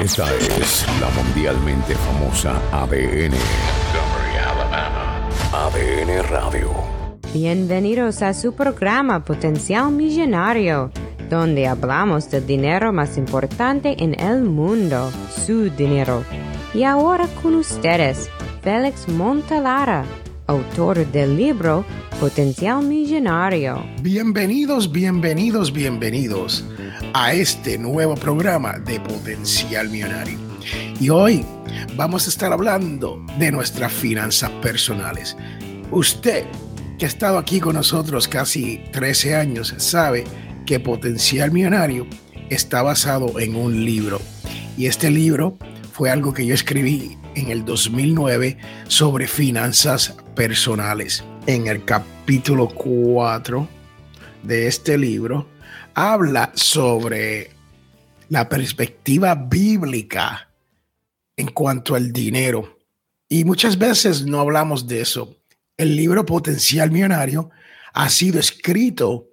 [0.00, 3.34] Esta es la mundialmente famosa ADN.
[5.52, 6.70] ADN Radio.
[7.34, 10.90] Bienvenidos a su programa Potencial Millonario,
[11.28, 15.12] donde hablamos del dinero más importante en el mundo,
[15.44, 16.24] su dinero.
[16.72, 18.30] Y ahora con ustedes,
[18.62, 20.06] Félix Montalara,
[20.46, 21.84] autor del libro
[22.18, 23.84] Potencial Millonario.
[24.00, 26.64] Bienvenidos, bienvenidos, bienvenidos
[27.12, 30.38] a este nuevo programa de Potencial Millonario.
[31.00, 31.44] Y hoy
[31.96, 35.36] vamos a estar hablando de nuestras finanzas personales.
[35.90, 36.44] Usted
[36.98, 40.24] que ha estado aquí con nosotros casi 13 años sabe
[40.66, 42.06] que Potencial Millonario
[42.50, 44.20] está basado en un libro.
[44.76, 45.56] Y este libro
[45.92, 53.66] fue algo que yo escribí en el 2009 sobre finanzas personales en el capítulo 4
[54.42, 55.48] de este libro,
[55.94, 57.50] habla sobre
[58.28, 60.48] la perspectiva bíblica
[61.36, 62.78] en cuanto al dinero.
[63.28, 65.36] Y muchas veces no hablamos de eso.
[65.76, 67.50] El libro Potencial Millonario
[67.92, 69.28] ha sido escrito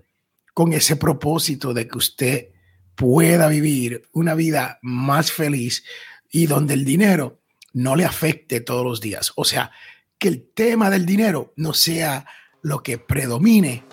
[0.53, 2.47] con ese propósito de que usted
[2.95, 5.83] pueda vivir una vida más feliz
[6.31, 7.39] y donde el dinero
[7.73, 9.31] no le afecte todos los días.
[9.35, 9.71] O sea,
[10.17, 12.25] que el tema del dinero no sea
[12.63, 13.83] lo que predomine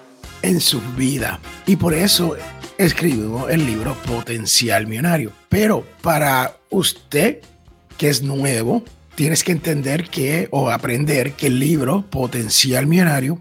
[0.45, 1.41] en su vida.
[1.67, 2.37] Y por eso
[2.77, 5.33] escribo el libro Potencial Millonario.
[5.49, 7.41] Pero para usted
[7.97, 8.85] que es nuevo,
[9.15, 13.41] tienes que entender que o aprender que el libro Potencial Millonario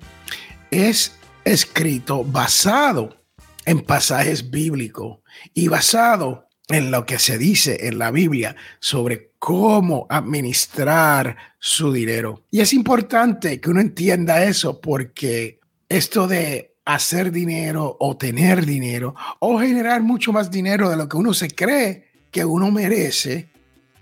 [0.71, 3.17] es escrito basado
[3.65, 5.19] en pasajes bíblicos
[5.53, 12.45] y basado en lo que se dice en la Biblia sobre cómo administrar su dinero.
[12.49, 15.59] Y es importante que uno entienda eso porque
[15.89, 21.17] esto de hacer dinero o tener dinero o generar mucho más dinero de lo que
[21.17, 23.49] uno se cree que uno merece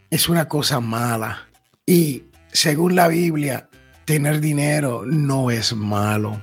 [0.10, 1.50] es una cosa mala.
[1.86, 3.70] Y según la Biblia,
[4.06, 6.42] tener dinero no es malo.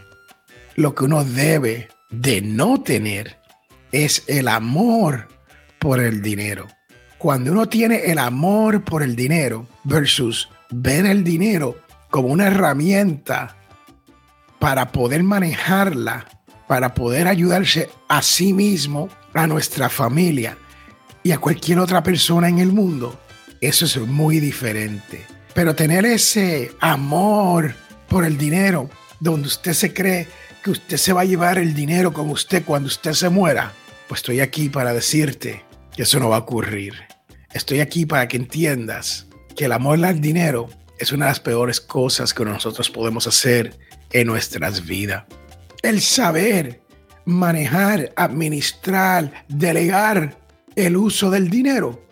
[0.76, 3.38] Lo que uno debe de no tener
[3.92, 5.28] es el amor
[5.78, 6.66] por el dinero.
[7.18, 11.78] Cuando uno tiene el amor por el dinero versus ver el dinero
[12.10, 13.56] como una herramienta
[14.58, 16.26] para poder manejarla,
[16.68, 20.56] para poder ayudarse a sí mismo, a nuestra familia
[21.22, 23.18] y a cualquier otra persona en el mundo,
[23.60, 25.26] eso es muy diferente.
[25.54, 27.74] Pero tener ese amor
[28.08, 30.28] por el dinero, donde usted se cree
[30.62, 33.72] que usted se va a llevar el dinero con usted cuando usted se muera,
[34.06, 35.64] pues estoy aquí para decirte
[35.94, 36.94] que eso no va a ocurrir.
[37.52, 40.68] Estoy aquí para que entiendas que el amor al dinero
[40.98, 43.78] es una de las peores cosas que nosotros podemos hacer
[44.12, 45.24] en nuestras vidas.
[45.82, 46.80] El saber
[47.24, 50.38] manejar, administrar, delegar
[50.74, 52.04] el uso del dinero,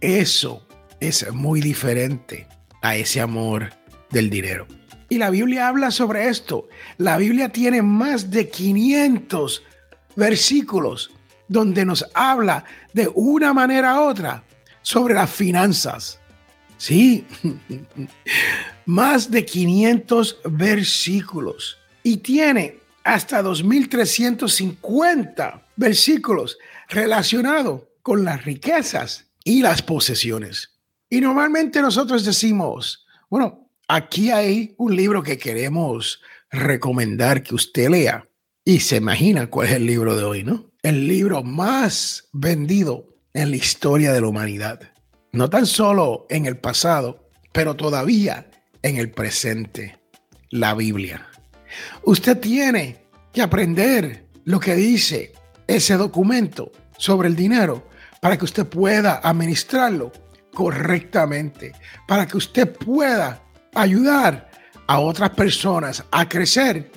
[0.00, 0.66] eso
[1.00, 2.46] es muy diferente
[2.82, 3.70] a ese amor
[4.10, 4.66] del dinero.
[5.08, 6.68] Y la Biblia habla sobre esto.
[6.98, 9.62] La Biblia tiene más de 500
[10.16, 11.10] versículos
[11.48, 14.44] donde nos habla de una manera u otra
[14.82, 16.20] sobre las finanzas.
[16.76, 17.26] Sí,
[18.86, 29.82] más de 500 versículos y tiene hasta 2350 versículos relacionados con las riquezas y las
[29.82, 30.72] posesiones.
[31.10, 36.20] Y normalmente nosotros decimos, bueno, aquí hay un libro que queremos
[36.50, 38.24] recomendar que usted lea
[38.64, 40.68] y se imagina cuál es el libro de hoy, ¿no?
[40.82, 44.80] el libro más vendido en la historia de la humanidad.
[45.32, 48.50] No tan solo en el pasado, pero todavía
[48.82, 49.98] en el presente,
[50.50, 51.26] la Biblia.
[52.02, 55.32] Usted tiene que aprender lo que dice
[55.66, 57.88] ese documento sobre el dinero
[58.20, 60.12] para que usted pueda administrarlo
[60.52, 61.72] correctamente,
[62.06, 63.42] para que usted pueda
[63.74, 64.50] ayudar
[64.86, 66.90] a otras personas a crecer,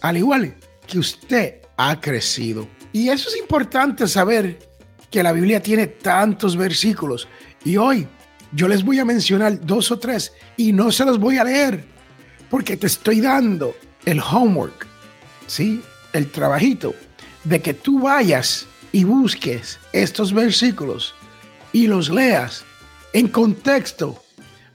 [0.00, 0.56] al igual
[0.86, 2.66] que usted ha crecido.
[2.92, 4.58] Y eso es importante saber
[5.10, 7.28] que la Biblia tiene tantos versículos.
[7.64, 8.08] Y hoy
[8.52, 11.84] yo les voy a mencionar dos o tres y no se los voy a leer
[12.50, 13.74] porque te estoy dando
[14.06, 14.86] el homework,
[15.46, 15.82] ¿sí?
[16.12, 16.94] El trabajito
[17.44, 21.14] de que tú vayas y busques estos versículos
[21.72, 22.64] y los leas
[23.12, 24.22] en contexto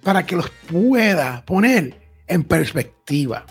[0.04, 3.46] para que los pueda poner en perspectiva.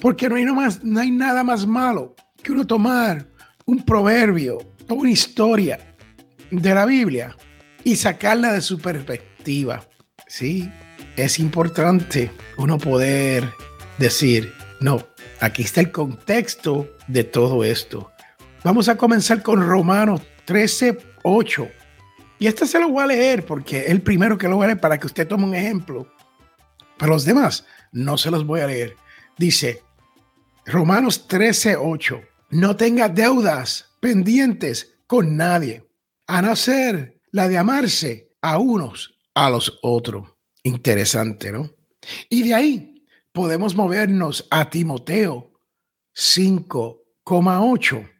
[0.00, 0.44] Porque no hay,
[0.82, 3.26] no, hay nada más malo que uno tomar
[3.64, 4.58] un proverbio
[4.88, 5.94] o una historia
[6.50, 7.36] de la Biblia
[7.84, 9.84] y sacarla de su perspectiva.
[10.26, 10.70] Sí,
[11.16, 13.48] es importante uno poder
[13.98, 14.52] decir,
[14.82, 15.06] no,
[15.40, 18.10] aquí está el contexto de todo esto.
[18.64, 21.68] Vamos a comenzar con Romanos 13, 8.
[22.38, 24.66] Y este se lo voy a leer porque es el primero que lo voy a
[24.68, 26.12] leer para que usted tome un ejemplo.
[26.98, 28.96] Para los demás, no se los voy a leer.
[29.38, 29.82] Dice
[30.66, 32.20] Romanos 13, 8.
[32.50, 35.88] No tenga deudas pendientes con nadie,
[36.26, 40.28] a no ser la de amarse a unos a los otros.
[40.64, 41.70] Interesante, ¿no?
[42.28, 42.91] Y de ahí
[43.32, 45.50] podemos movernos a Timoteo
[46.14, 48.10] 5,8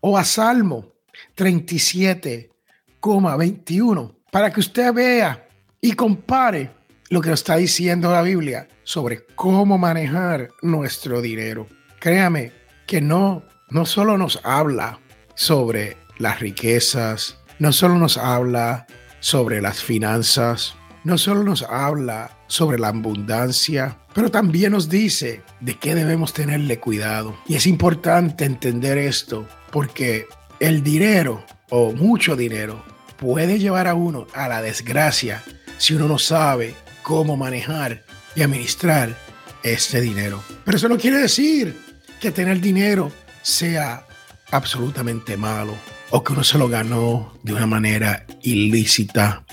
[0.00, 0.92] o a Salmo
[1.36, 5.48] 37,21 para que usted vea
[5.80, 6.70] y compare
[7.10, 11.66] lo que nos está diciendo la Biblia sobre cómo manejar nuestro dinero.
[12.00, 12.52] Créame
[12.86, 15.00] que no, no solo nos habla
[15.34, 18.86] sobre las riquezas, no solo nos habla
[19.20, 25.74] sobre las finanzas, no solo nos habla sobre la abundancia, pero también nos dice de
[25.74, 27.36] qué debemos tenerle cuidado.
[27.48, 30.28] Y es importante entender esto porque
[30.60, 32.84] el dinero o mucho dinero
[33.16, 35.42] puede llevar a uno a la desgracia
[35.78, 38.04] si uno no sabe cómo manejar
[38.36, 39.18] y administrar
[39.64, 40.40] este dinero.
[40.64, 41.76] Pero eso no quiere decir
[42.20, 43.10] que tener dinero
[43.42, 44.06] sea
[44.52, 45.74] absolutamente malo
[46.10, 49.44] o que uno se lo ganó de una manera ilícita.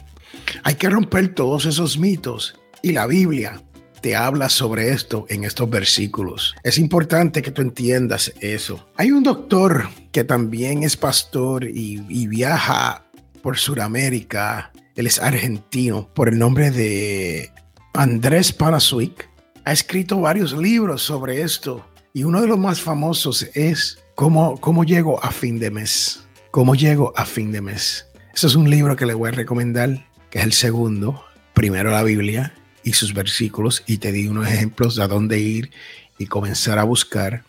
[0.64, 3.62] Hay que romper todos esos mitos y la Biblia
[4.02, 6.56] te habla sobre esto en estos versículos.
[6.64, 8.88] Es importante que tú entiendas eso.
[8.98, 13.06] Hay un doctor que también es pastor y, viaja
[13.44, 14.72] por Sudamérica.
[14.96, 17.52] Él es argentino por el nombre de
[17.94, 19.30] Andrés Panasuik.
[19.64, 24.84] Ha escrito varios libros sobre esto y uno de los más famosos es Cómo, cómo
[24.84, 26.24] llego a fin de mes.
[26.52, 28.08] Cómo llego a fin de mes.
[28.36, 31.24] Eso es un libro que le voy a recomendar, que es el segundo.
[31.54, 35.72] Primero la Biblia y sus versículos y te di unos ejemplos de a dónde ir
[36.18, 37.44] y comenzar a buscar.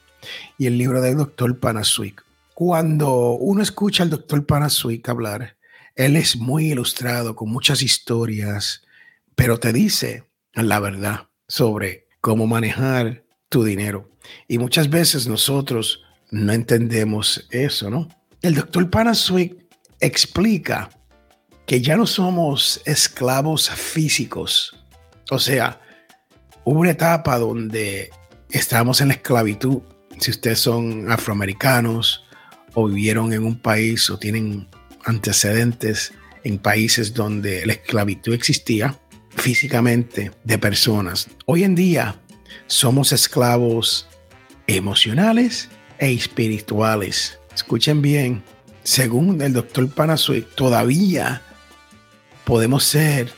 [0.58, 2.24] Y el libro del doctor Panasuik.
[2.54, 5.56] Cuando uno escucha al doctor Panasuik hablar,
[5.96, 8.82] él es muy ilustrado con muchas historias,
[9.34, 10.24] pero te dice
[10.54, 14.10] la verdad sobre cómo manejar tu dinero.
[14.48, 18.08] Y muchas veces nosotros no entendemos eso, ¿no?
[18.40, 19.56] El doctor Panasuik
[20.00, 20.90] explica
[21.66, 24.81] que ya no somos esclavos físicos
[25.30, 25.80] o sea,
[26.64, 28.10] hubo una etapa donde
[28.50, 29.82] estábamos en la esclavitud.
[30.18, 32.24] Si ustedes son afroamericanos
[32.74, 34.68] o vivieron en un país o tienen
[35.04, 36.12] antecedentes
[36.44, 38.98] en países donde la esclavitud existía
[39.30, 41.28] físicamente de personas.
[41.46, 42.16] Hoy en día
[42.66, 44.08] somos esclavos
[44.66, 45.68] emocionales
[45.98, 47.38] e espirituales.
[47.54, 48.42] Escuchen bien,
[48.82, 51.42] según el doctor Panasui, todavía
[52.44, 53.32] podemos ser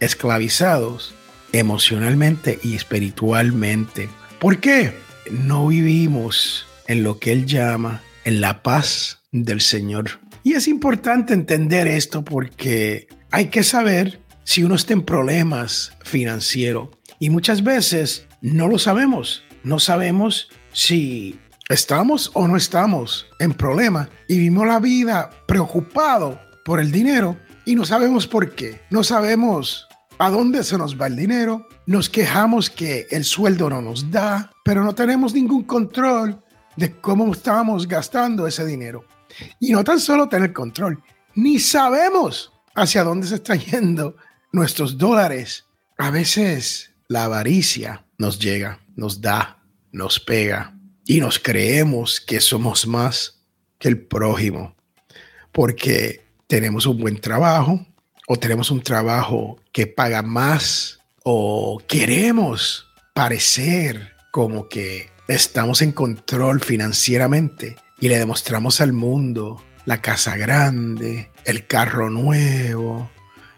[0.00, 1.14] esclavizados
[1.52, 4.08] emocionalmente y espiritualmente.
[4.38, 4.94] ¿Por qué?
[5.30, 10.20] No vivimos en lo que Él llama en la paz del Señor.
[10.42, 16.88] Y es importante entender esto porque hay que saber si uno está en problemas financieros.
[17.18, 19.44] Y muchas veces no lo sabemos.
[19.62, 21.38] No sabemos si
[21.68, 24.08] estamos o no estamos en problemas.
[24.28, 28.80] Y vivimos la vida preocupado por el dinero y no sabemos por qué.
[28.90, 29.86] No sabemos
[30.20, 34.52] a dónde se nos va el dinero, nos quejamos que el sueldo no nos da,
[34.62, 36.38] pero no tenemos ningún control
[36.76, 39.06] de cómo estamos gastando ese dinero.
[39.58, 41.02] Y no tan solo tener control,
[41.34, 44.14] ni sabemos hacia dónde se están yendo
[44.52, 45.64] nuestros dólares.
[45.96, 52.86] A veces la avaricia nos llega, nos da, nos pega y nos creemos que somos
[52.86, 53.40] más
[53.78, 54.76] que el prójimo
[55.50, 57.86] porque tenemos un buen trabajo,
[58.32, 66.60] o tenemos un trabajo que paga más o queremos parecer como que estamos en control
[66.60, 73.10] financieramente y le demostramos al mundo la casa grande, el carro nuevo,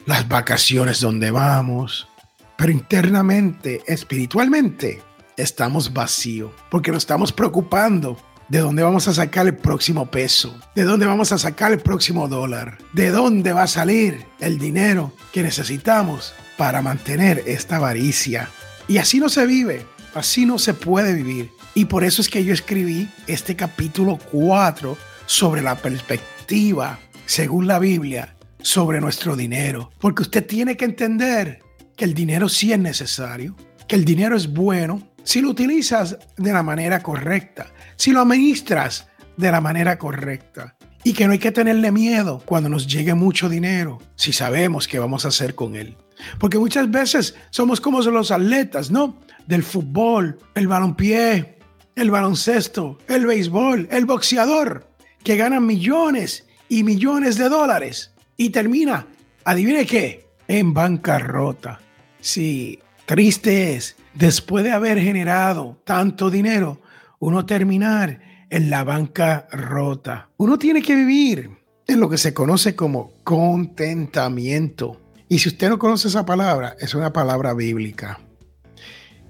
[0.06, 2.08] las vacaciones donde vamos,
[2.56, 5.02] pero internamente, espiritualmente,
[5.36, 8.16] estamos vacíos porque nos estamos preocupando
[8.52, 10.54] ¿De dónde vamos a sacar el próximo peso?
[10.74, 12.76] ¿De dónde vamos a sacar el próximo dólar?
[12.92, 18.50] ¿De dónde va a salir el dinero que necesitamos para mantener esta avaricia?
[18.88, 21.50] Y así no se vive, así no se puede vivir.
[21.72, 27.78] Y por eso es que yo escribí este capítulo 4 sobre la perspectiva, según la
[27.78, 29.92] Biblia, sobre nuestro dinero.
[29.98, 31.60] Porque usted tiene que entender
[31.96, 33.56] que el dinero sí es necesario,
[33.88, 39.08] que el dinero es bueno, si lo utilizas de la manera correcta, si lo administras
[39.36, 40.76] de la manera correcta.
[41.04, 45.00] Y que no hay que tenerle miedo cuando nos llegue mucho dinero, si sabemos qué
[45.00, 45.96] vamos a hacer con él.
[46.38, 49.18] Porque muchas veces somos como los atletas, ¿no?
[49.46, 51.58] Del fútbol, el balompié,
[51.96, 54.88] el baloncesto, el béisbol, el boxeador,
[55.24, 58.10] que ganan millones y millones de dólares.
[58.36, 59.06] y termina,
[59.44, 61.80] adivine qué, en bancarrota.
[62.20, 66.80] Sí, triste es, después de haber generado tanto dinero,
[67.18, 70.28] uno terminar en la bancarrota.
[70.36, 71.50] Uno tiene que vivir
[71.86, 75.00] en lo que se conoce como contentamiento.
[75.28, 78.20] Y si usted no conoce esa palabra, es una palabra bíblica.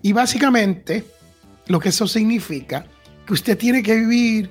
[0.03, 1.05] Y básicamente,
[1.69, 2.87] lo que eso significa,
[3.27, 4.51] que usted tiene que vivir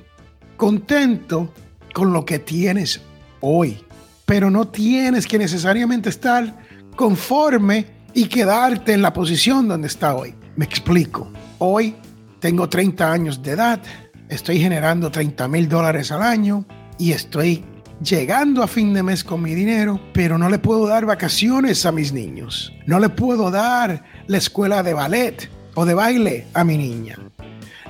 [0.55, 1.53] contento
[1.93, 3.01] con lo que tienes
[3.41, 3.83] hoy.
[4.25, 6.57] Pero no tienes que necesariamente estar
[6.95, 10.35] conforme y quedarte en la posición donde está hoy.
[10.55, 11.31] Me explico.
[11.59, 11.95] Hoy
[12.39, 13.81] tengo 30 años de edad,
[14.29, 16.65] estoy generando 30 mil dólares al año
[16.97, 17.63] y estoy
[18.01, 21.91] llegando a fin de mes con mi dinero, pero no le puedo dar vacaciones a
[21.91, 22.73] mis niños.
[22.87, 27.17] No le puedo dar la escuela de ballet o de baile a mi niña.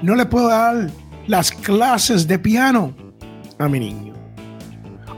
[0.01, 0.89] No le puedo dar
[1.27, 2.93] las clases de piano
[3.57, 4.13] a mi niño.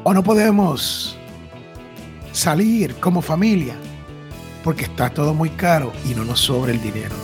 [0.04, 1.18] O no podemos
[2.32, 3.76] salir como familia
[4.64, 7.16] porque está todo muy caro y no nos sobra el dinero.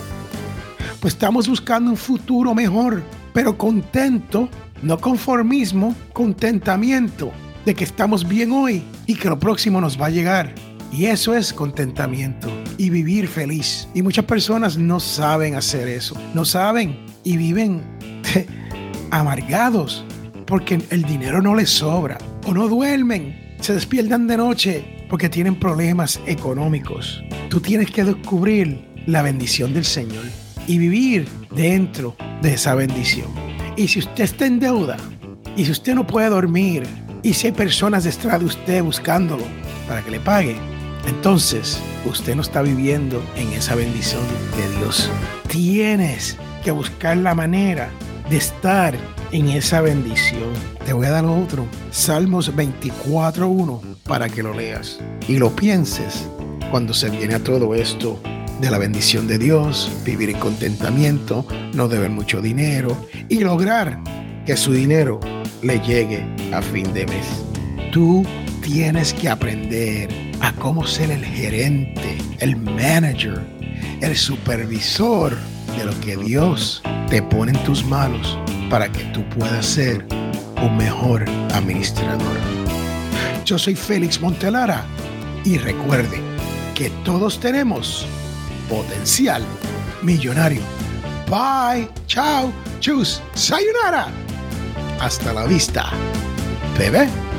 [1.00, 4.48] Pues estamos buscando un futuro mejor, pero contento,
[4.82, 7.32] no conformismo, contentamiento
[7.64, 10.54] de que estamos bien hoy y que lo próximo nos va a llegar.
[10.92, 13.88] Y eso es contentamiento y vivir feliz.
[13.94, 16.16] Y muchas personas no saben hacer eso.
[16.34, 17.80] No saben y viven
[19.10, 20.04] amargados
[20.46, 22.18] porque el dinero no les sobra.
[22.44, 23.56] O no duermen.
[23.60, 27.22] Se despiertan de noche porque tienen problemas económicos.
[27.50, 30.24] Tú tienes que descubrir la bendición del Señor
[30.66, 33.28] y vivir dentro de esa bendición.
[33.76, 34.96] Y si usted está en deuda,
[35.56, 36.84] y si usted no puede dormir,
[37.22, 39.44] y si hay personas detrás de usted buscándolo
[39.88, 40.56] para que le pague,
[41.06, 44.22] entonces usted no está viviendo en esa bendición
[44.56, 45.10] de Dios.
[45.48, 47.90] Tienes que buscar la manera
[48.30, 48.94] de estar
[49.32, 50.52] en esa bendición.
[50.84, 51.66] Te voy a dar otro.
[51.90, 56.28] Salmos 24.1 para que lo leas y lo pienses
[56.70, 58.20] cuando se viene a todo esto
[58.60, 62.96] de la bendición de Dios, vivir en contentamiento, no deber mucho dinero
[63.28, 63.98] y lograr
[64.44, 65.18] que su dinero
[65.62, 67.26] le llegue a fin de mes.
[67.92, 68.24] Tú
[68.62, 70.08] tienes que aprender
[70.40, 73.40] a cómo ser el gerente, el manager,
[74.00, 75.36] el supervisor
[75.76, 78.38] de lo que Dios te pone en tus manos
[78.70, 80.06] para que tú puedas ser
[80.62, 82.36] un mejor administrador.
[83.44, 84.84] Yo soy Félix Montelara
[85.44, 86.20] y recuerde
[86.74, 88.06] que todos tenemos
[88.68, 89.42] potencial
[90.02, 90.62] millonario.
[91.28, 94.06] Bye, chao, chus, sayonara.
[95.00, 95.90] Hasta la vista,
[96.78, 97.29] bebé.